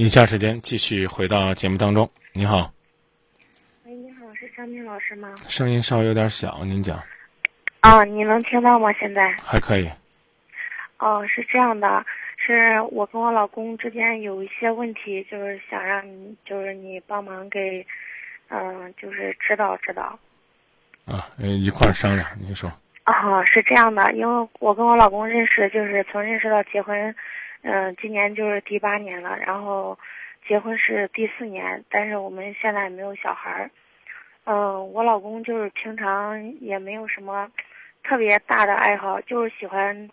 [0.00, 2.08] 以下时间继续回到节目当中。
[2.32, 2.70] 你好，
[3.84, 5.34] 喂，你好，是张明老师吗？
[5.48, 7.02] 声音稍微有点小，您讲。
[7.80, 8.92] 啊，你能听到吗？
[8.92, 9.32] 现在？
[9.42, 9.90] 还可以。
[11.00, 12.06] 哦，是这样的，
[12.36, 17.84] 是我跟我老公之间有一些问题，就是想让你，就是你帮忙给，
[18.50, 20.16] 嗯，就是指导指导。
[21.06, 22.72] 啊，一块儿商量，您说。
[23.02, 27.12] 啊，是这样的，因为我跟我老公认识，就是从认识到结婚，
[27.62, 29.98] 嗯，今年就是第八年了，然后
[30.46, 33.70] 结婚是第四年，但是我们现在没有小孩儿。
[34.44, 37.50] 嗯，我老公就是平常也没有什么
[38.02, 40.08] 特别大的爱好，就是喜欢，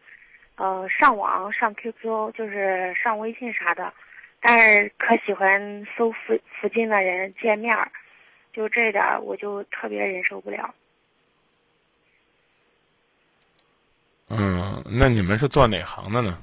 [0.57, 3.93] 嗯，上网、上 QQ，就是上微信啥的，
[4.41, 7.89] 但是可喜欢搜附附近的人见面儿，
[8.51, 10.73] 就这点我就特别忍受不了。
[14.27, 16.37] 嗯，那你们是做哪行的呢？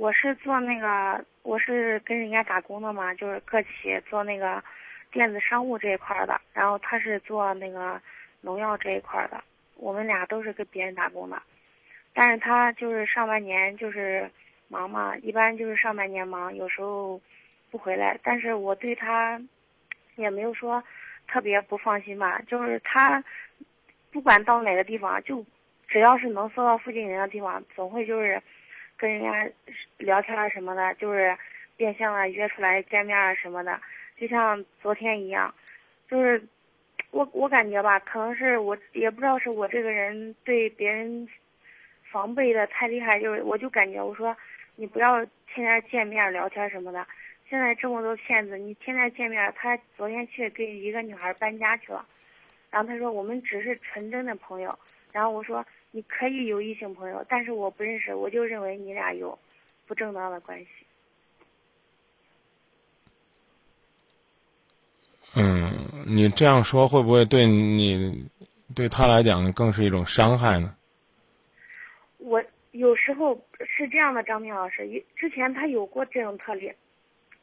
[0.00, 4.64] 我是做那个，我是跟人家打工的嘛，就是个企做那个
[5.12, 8.00] 电子商务这一块的，然后他是做那个
[8.40, 9.44] 农药这一块的，
[9.76, 11.42] 我们俩都是跟别人打工的，
[12.14, 14.30] 但是他就是上半年就是
[14.68, 17.20] 忙嘛，一般就是上半年忙，有时候
[17.70, 19.38] 不回来，但是我对他
[20.16, 20.82] 也没有说
[21.28, 23.22] 特别不放心吧，就是他
[24.10, 25.44] 不管到哪个地方就。
[25.88, 28.40] 只要是能搜到附近人的地方，总会就是
[29.00, 29.50] 跟人家
[29.96, 31.34] 聊天什么的，就是
[31.74, 33.80] 变相的约出来见面啊什么的。
[34.18, 35.52] 就像昨天一样，
[36.06, 36.42] 就是
[37.10, 41.26] 我我感觉吧，可能是我也不知道是我这个人对别人
[42.12, 44.36] 防备的太厉害，就是我就感觉我说
[44.76, 47.06] 你不要天天见面聊天什么的。
[47.48, 52.04] 现在这么多骗子，你天天见面，他昨天去跟一个女孩搬家去了，
[52.70, 54.78] 然后他说我们只是纯真的朋友，
[55.10, 55.64] 然后我说。
[55.92, 59.38] 你可以有异性朋友，但是我不认识，我就认为你俩有
[59.86, 60.66] 不正当的关系。
[65.34, 65.72] 嗯，
[66.06, 68.28] 你这样说会不会对你
[68.74, 70.76] 对他来讲更是一种伤害呢？
[72.18, 72.42] 我
[72.72, 76.72] 有时候是这样的，张明老师，之前他有过这种特例，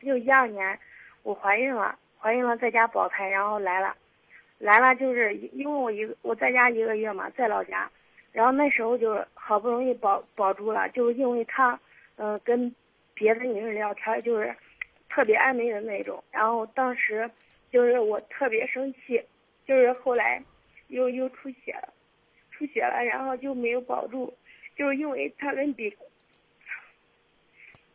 [0.02, 0.80] 就一二年
[1.24, 3.96] 我怀孕了，怀孕了在家保胎，然后来了，
[4.58, 7.90] 来了就是因为我一个我在家一个月嘛，在老家。
[8.38, 11.80] 然后那时候就好不容易保保住了，就是因为他，
[12.18, 12.72] 嗯，跟
[13.16, 14.56] 别的女人聊天，就是
[15.10, 16.24] 特别暧昧的那种。
[16.30, 17.28] 然后当时
[17.72, 19.20] 就是我特别生气，
[19.66, 20.40] 就是后来
[20.90, 21.92] 又又出血了，
[22.52, 24.32] 出血了，然后就没有保住，
[24.76, 25.92] 就是因为他跟别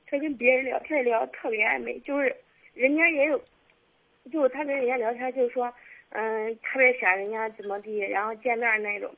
[0.09, 2.35] 他跟别人聊天聊特别暧昧，就是
[2.75, 3.41] 人家也有，
[4.33, 5.73] 就是他跟人家聊天就是说，
[6.09, 9.09] 嗯，特别想人家怎么地，然后见面那种。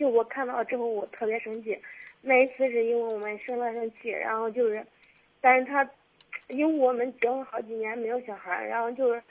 [0.00, 1.78] 就我看到之后，我特别生气。
[2.22, 4.82] 那一次是因为我们生了生气，然后就是，
[5.42, 5.86] 但是他，
[6.48, 9.22] 因为我们结婚好几年没有小孩，然后就是，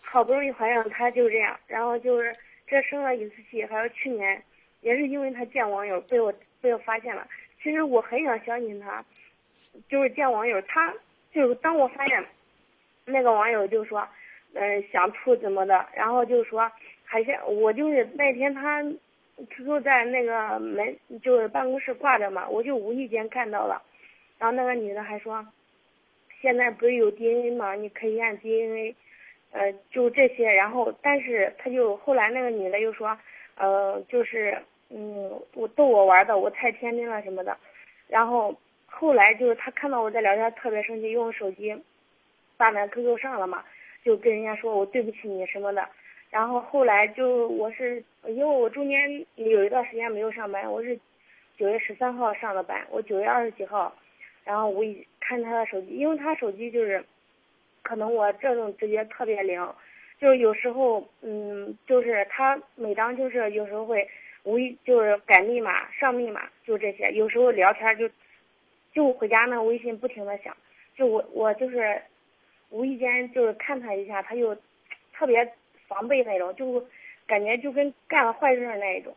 [0.00, 2.34] 好不容易怀上他就这样，然后就是
[2.66, 4.42] 这生了一次气，还有去年，
[4.80, 7.24] 也是因为他见网友被我被我发现了。
[7.62, 9.04] 其实我很想相信他，
[9.88, 10.92] 就是见网友，他
[11.32, 12.24] 就是当我发现，
[13.04, 14.04] 那个网友就说，
[14.54, 16.68] 嗯，想处怎么的，然后就说，
[17.04, 18.84] 还是我就是那天他。
[19.36, 23.82] QQ 在那个门就是办公室挂着嘛，我就无意间看到了，
[24.38, 25.46] 然后那个女的还说，
[26.40, 27.74] 现在不是有 DNA 吗？
[27.74, 28.94] 你可以验 DNA，
[29.50, 30.52] 呃，就这些。
[30.52, 33.18] 然后，但是他就后来那个女的又说，
[33.56, 34.56] 呃，就是
[34.90, 37.56] 嗯，我逗我玩的，我太天真了什么的。
[38.06, 38.54] 然后
[38.86, 41.74] 后来就是他看到我在聊天，特别生气，用手机
[42.56, 43.64] 把那 QQ 上了嘛，
[44.04, 45.88] 就跟人家说我对不起你什么的。
[46.34, 50.98] 然后后来就我是因为我中间有一段时间没有上班，我是
[51.56, 53.94] 九月十三号上的班，我九月二十几号，
[54.42, 57.04] 然后我一看他的手机，因为他手机就是，
[57.84, 59.64] 可能我这种直觉特别灵，
[60.18, 64.04] 就是有时候嗯，就是他每当就是有时候会
[64.42, 68.10] 无意就是改密码上密码就这些，有时候聊天就
[68.92, 70.56] 就回家那微信不停的响，
[70.96, 72.02] 就我我就是
[72.70, 74.52] 无意间就是看他一下，他就
[75.12, 75.48] 特别。
[75.94, 76.84] 防备那种，就
[77.24, 79.14] 感觉就跟干了坏事那一种。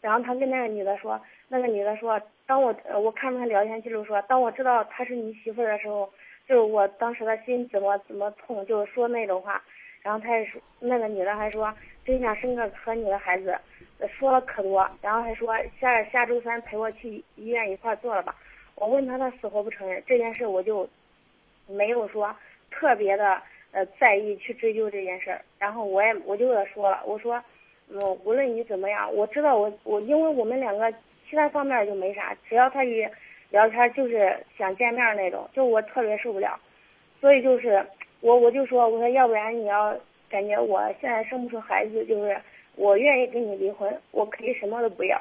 [0.00, 6.08] 然后他跟那个女的说，那个女的说，当我我看他聊天记录说，当我知道她是你媳妇的时候，
[6.48, 9.62] 就是我当时的心怎么怎么痛，就是说那种话。
[10.02, 11.74] 然后他也说，那个女的还说，
[12.06, 13.58] 真想生个和你的孩子，
[14.08, 14.88] 说了可多。
[15.02, 18.34] 然后还说下下周三陪我去医院一块做了吧。
[18.76, 20.88] 我问他，他死活不承认这件事，我就
[21.66, 22.34] 没有说
[22.70, 23.42] 特别的。
[23.72, 27.42] 呃，在意去追究这件事儿，然后我也我就给他说了，我说，
[27.88, 30.92] 嗯，无论你怎么样，我知道我我因为我们两个
[31.28, 33.06] 其他方面就没啥，只要他一
[33.50, 36.58] 聊天就是想见面那种，就我特别受不了，
[37.20, 37.84] 所以就是
[38.20, 39.96] 我我就说我说要不然你要
[40.28, 42.36] 感觉我现在生不出孩子，就是
[42.76, 45.20] 我愿意跟你离婚，我可以什么都不要。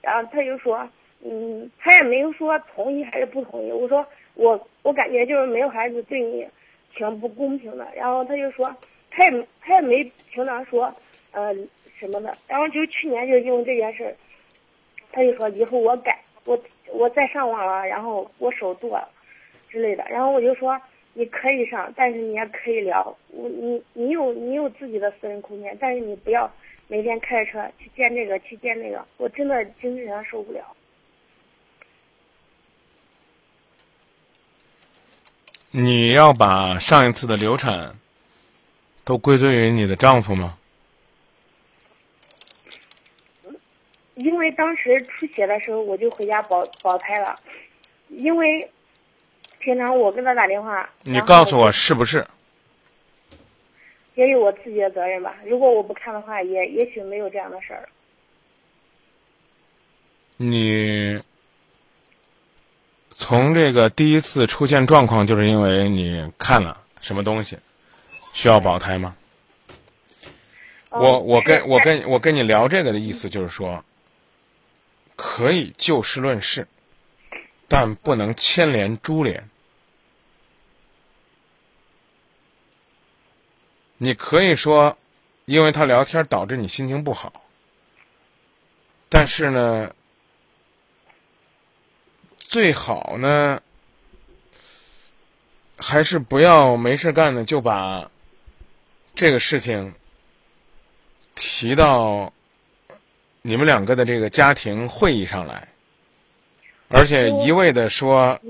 [0.00, 0.88] 然后他就说，
[1.24, 3.72] 嗯，他也没有说同意还是不同意。
[3.72, 6.46] 我说我我感觉就是没有孩子对你
[6.94, 7.86] 挺不公平的。
[7.96, 8.74] 然后他就说，
[9.10, 10.94] 他也他也没平常说，
[11.32, 11.54] 呃
[11.98, 12.36] 什么的。
[12.46, 14.14] 然后就去年就因为这件事，
[15.12, 16.58] 他就说以后我改，我
[16.92, 19.08] 我再上网了，然后我手剁了
[19.68, 20.04] 之类的。
[20.08, 20.80] 然后我就说
[21.14, 26.50] 你可以上，但是你也可以聊，我你你有你有自己的私人空间，但是你不要。
[26.90, 30.64] 每天开着车去见这个，去见那个，我真的精神上受不了。
[35.70, 37.94] 你要把上一次的流产
[39.04, 40.56] 都归罪于你的丈夫吗？
[44.14, 47.38] 因为当时出血的时候，我就回家保保胎了。
[48.08, 48.68] 因为
[49.58, 52.26] 平常我跟他打电话，你告诉我是不是？
[54.14, 55.36] 也有我自己的责任吧。
[55.44, 57.88] 如果我不看的话，也也许没有这样的事儿。
[60.38, 61.22] 你
[63.20, 67.58] 从这个第一次出现状况，就是因为你看了什么东西，
[68.32, 69.16] 需要保胎吗？
[70.90, 73.84] 我我跟我跟我跟你聊这个的意思就是说，
[75.16, 76.68] 可以就事论事，
[77.66, 79.50] 但不能牵连株连。
[83.96, 84.96] 你可以说，
[85.44, 87.32] 因为他聊天导致你心情不好，
[89.08, 89.92] 但是呢，
[92.48, 93.60] 最好呢，
[95.76, 98.10] 还是不要没事干呢就把
[99.14, 99.92] 这个事情
[101.34, 102.32] 提到
[103.42, 105.68] 你们两个的这个家庭会议上来，
[106.88, 108.40] 而且一味的说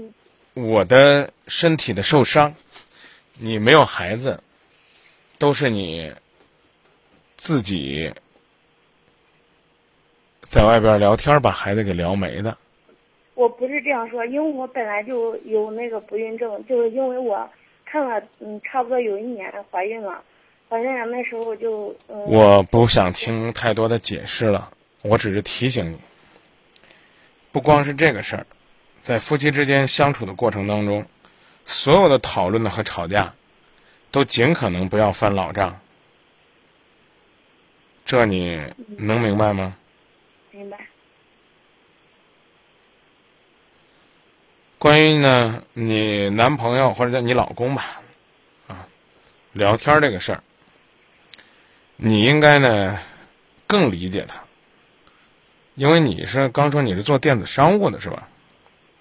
[0.55, 2.55] 我的身体的受伤，
[3.35, 4.41] 你没有孩子。
[5.41, 6.13] 都是你
[7.37, 8.13] 自己
[10.49, 12.59] 在外边聊天把孩子给聊没的。
[13.39, 17.49] 我不是这样说，因为我本来就有那个不孕症，就是因为我
[17.85, 20.25] 看了，嗯，差不多有一年怀孕了，
[20.69, 22.19] 怀孕了那时候就嗯。
[22.25, 25.99] 我不想听太多的解释了，我只是提醒你，
[27.53, 28.47] 不光是这个事儿，
[28.99, 31.07] 在夫妻之间相处的过程当中，
[31.65, 33.35] 所有的讨论的和吵架。
[34.11, 35.79] 都尽可能不要翻老账，
[38.07, 38.59] 这你
[38.97, 39.77] 能明白吗？
[40.51, 40.79] 明白。
[44.79, 48.01] 关于呢，你男朋友或者叫你老公吧，
[48.69, 48.87] 啊，
[49.53, 50.43] 聊天这个事儿，
[51.97, 52.99] 你应该呢
[53.67, 54.41] 更理解他，
[55.75, 58.29] 因为你是刚说你是做电子商务的是吧？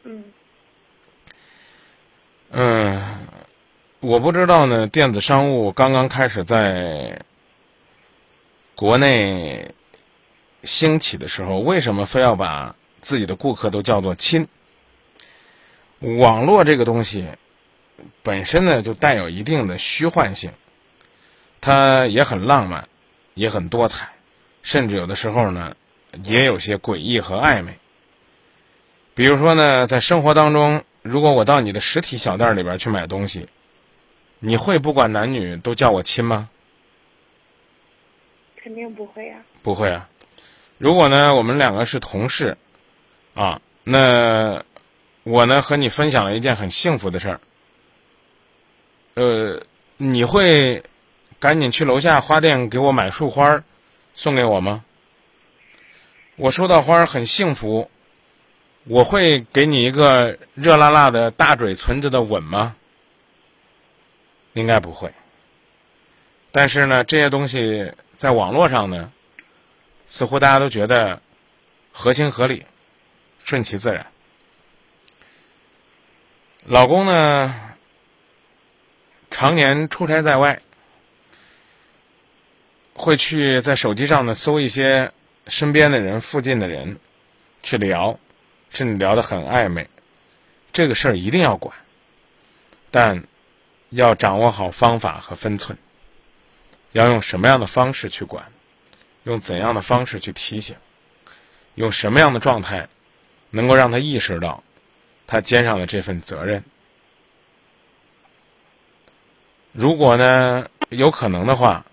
[0.04, 0.24] 嗯。
[2.52, 3.04] 嗯。
[4.00, 7.20] 我不知道呢，电子商务刚刚开始在
[8.76, 9.74] 国内
[10.64, 14.48] 兴起的时候，为什么非要把自己的顾客都叫做亲？
[16.00, 17.26] 网络这个东西
[18.24, 20.52] 本身呢，就带有一定的虚幻性，
[21.62, 22.88] 它也很浪漫，
[23.34, 24.10] 也很多彩，
[24.62, 25.76] 甚至有的时候呢，
[26.24, 27.80] 也有些诡异和暧昧。
[29.16, 33.48] 比如说呢，在生活当中，如果我到你的实体小店里边去买东西。
[34.40, 36.48] 你会不管男女都叫我亲吗？
[38.56, 39.40] 肯定不会啊。
[39.64, 40.08] 不会啊。
[40.78, 42.56] 如果呢，我们两个是同事，
[43.34, 44.64] 啊，那
[45.28, 47.40] 我呢和你分享了一件很幸福的事儿，
[49.16, 49.62] 呃，
[49.98, 50.86] 你会
[51.38, 53.62] 赶紧去楼下花店给我买束花
[54.14, 54.86] 送给我吗？
[56.38, 57.92] 我收到花很幸福，
[58.86, 62.78] 我会给你一个热辣辣的大嘴唇子的吻吗？
[64.54, 65.14] 应该不会，
[66.54, 69.12] 但是呢，这些东西在网络上呢，
[70.08, 71.22] 似乎大家都觉得
[71.92, 72.66] 合情合理、
[73.44, 74.08] 顺其自然。
[76.70, 77.56] 老公呢，
[79.32, 80.62] 常年出差在外，
[82.94, 85.14] 会去在手机上呢搜一些
[85.48, 87.00] 身边的人、附近的人
[87.64, 88.20] 去聊，
[88.70, 89.90] 甚至聊得很暧昧。
[90.74, 91.76] 这个事儿一定要管，
[92.92, 93.24] 但。
[93.90, 95.78] 要掌握好方法和分寸，
[96.92, 98.52] 要用什么样的方式去管，
[99.24, 100.76] 用怎样的方式去提醒，
[101.76, 102.90] 用什么样的状态，
[103.50, 104.62] 能够让他意识到
[105.28, 106.64] 他肩上的这份责任。
[109.74, 111.86] 如果呢有可能的话，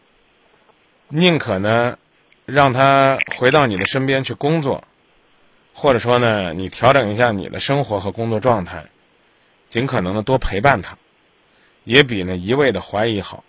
[1.09, 1.99] 宁可呢
[2.47, 4.83] 让他回到你的身边去工作，
[5.75, 8.85] 或者说呢，你调整一下你的生活和工作状态，
[9.67, 10.97] 尽可能的多陪伴他，
[11.85, 13.45] 也比呢一味的怀疑好。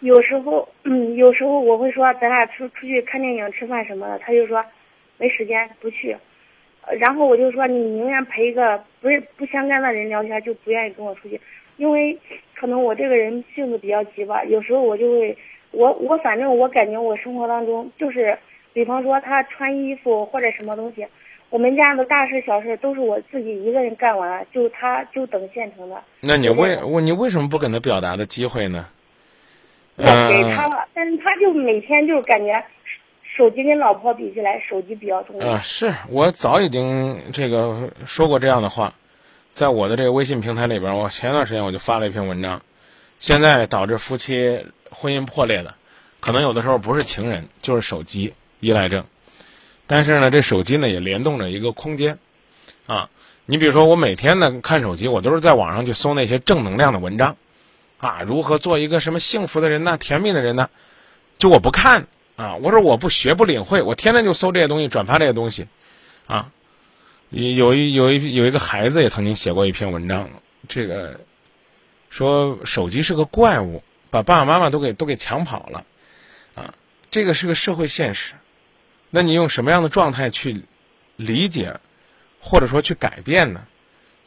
[0.00, 4.64] 有时候，嗯，有时候我会说咱俩出出去看电影、吃饭什么的，他就说
[5.18, 6.16] 没时间不去。
[6.86, 11.40] 呃然后我就说你宁愿陪一个不是不相干的人聊天，就不愿意跟我出去，
[11.76, 12.16] 因为
[12.54, 15.36] 可能我这个人性子比较急吧，有时候我就会，
[15.72, 18.38] 我我反正我感觉我生活当中就是，
[18.72, 21.06] 比方说他穿衣服或者什么东西，
[21.50, 26.00] 我们家的大事小事都是我自己一个人干完，就他就等现成的。
[26.20, 28.86] 那你为我你为什么不给他表达的机会呢？
[29.96, 32.62] 我给他了，但是他就每天就感觉
[33.36, 35.52] 手机跟老婆比起来，手机比较重要。
[35.52, 38.94] 啊，是我早已经这个说过这样的话，
[39.52, 42.62] 在我的这个微信平台里边，我前段时间我就发了一篇文章，
[43.18, 45.74] 现在导致夫妻婚姻破裂的，
[46.20, 49.04] 可能有的时候不是情人，就是手机依赖症。
[49.86, 52.18] 但是呢，这手机呢也联动着一个空间，
[52.86, 53.10] 啊，
[53.44, 57.36] 你比如说我每天呢看手机，我都是在网上去搜那些正能量的文章，
[57.98, 60.70] 啊，如何做一个什么幸福的人呢，甜蜜的人呢，
[61.36, 65.66] 就我不看啊，我说我不学不领会，我天天就搜这些东西，转发这些东西，
[66.26, 66.52] 啊，
[67.30, 70.28] 有一有一有一个孩子也曾经写过一篇文章，
[70.68, 71.20] 这个
[72.10, 75.84] 说手机是个怪物，把爸爸妈妈都给都给抢跑了，
[76.54, 76.74] 啊，
[77.10, 78.34] 这个是个社会现实。
[79.08, 80.62] 那你用什么样的状态去
[81.16, 81.80] 理解，
[82.38, 83.66] 或者说去改变呢？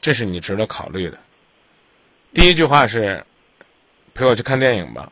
[0.01, 1.19] 这是你值得考虑的。
[2.33, 3.25] 第一句话是
[4.15, 5.11] 陪我去看电影吧，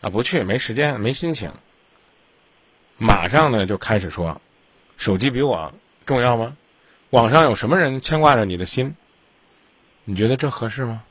[0.00, 1.52] 啊，不去，没时间，没心情。
[2.98, 4.40] 马上呢就开始说，
[4.96, 5.72] 手机比我
[6.04, 6.56] 重要吗？
[7.10, 8.94] 网上有什么人牵挂着你的心？
[10.04, 11.04] 你觉得这合适吗？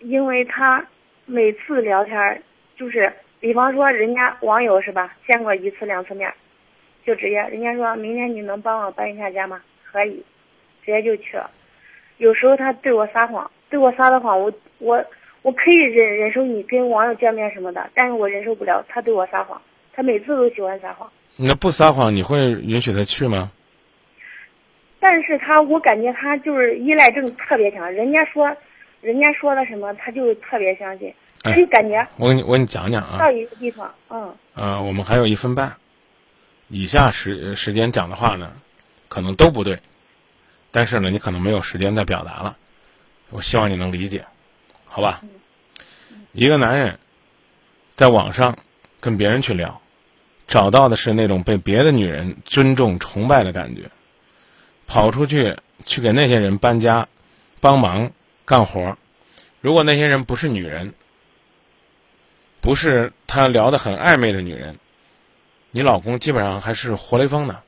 [0.00, 0.84] 因为他
[1.24, 2.42] 每次聊天儿
[2.76, 6.34] 就是，比方说人家网友是吧，见过一次两次面，
[7.06, 9.62] 就直接人家说明天你能帮我搬一下家吗？
[9.84, 10.24] 可以，
[10.84, 11.50] 直接就去了。
[12.18, 15.04] 有时候他对我撒谎，对我撒的谎，我我
[15.44, 19.60] 我可以忍忍受你跟网友见面什么的，但是我忍受不了他对我撒谎，
[19.92, 21.12] 他每次都喜欢撒谎。
[21.36, 23.52] 那不撒谎，你会允许他去吗？
[24.98, 28.56] 但是他，我感觉他就是依赖症特别强，人家说，
[29.02, 33.18] 人家说的什么，他就特别相信，他就感觉我给你我给你讲讲啊。
[33.18, 35.76] 到一个地方，嗯，呃，我们还有一分半，
[36.68, 38.50] 以下时时间讲的话呢，
[39.10, 39.78] 可能都不对，
[40.70, 42.56] 但是呢，你可能没有时间再表达了，
[43.28, 44.24] 我希望你能理解，
[44.94, 45.22] 好吧？
[46.30, 47.00] 一个男人
[47.96, 48.56] 在网上
[49.00, 49.80] 跟别人去聊，
[50.46, 53.90] 找到的是那种被别的女人尊重、崇拜的感觉，
[54.86, 57.08] 跑出去去给那些人搬家、
[57.60, 58.12] 帮忙
[58.44, 58.96] 干活儿，
[59.60, 60.94] 如果那些人不是女人，
[62.60, 64.78] 不是他聊得很暧昧的女人，
[65.72, 67.62] 你老公基本上还是活雷锋呢。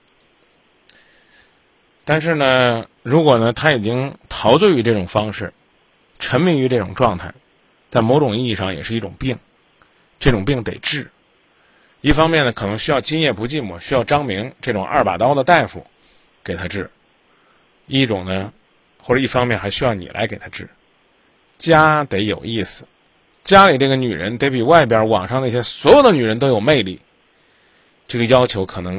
[2.04, 5.52] 但是呢，如果呢他已经陶醉于这种方式，
[6.18, 7.32] 沉迷于这种状态，
[7.90, 9.38] 在某种意义上也是一种病，
[10.18, 11.10] 这种病得治。
[12.00, 15.84] 一方面呢，可能需要今夜不寂寞，需要张明这种二把刀的大夫
[16.44, 16.84] 给他治；
[17.86, 18.52] 一种呢，
[19.02, 20.68] 或者一方面还需要你来给他治。
[21.58, 22.84] 家得有意思，
[23.42, 27.00] 家里这个女人得比外边网上那些所有的女人都有魅力。
[28.06, 28.94] 这个要求可能